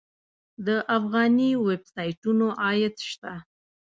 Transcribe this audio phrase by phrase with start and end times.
[0.65, 3.33] د افغاني ویب سایټونو عاید شته؟